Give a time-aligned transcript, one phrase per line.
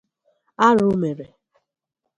[0.67, 1.25] Arụ mere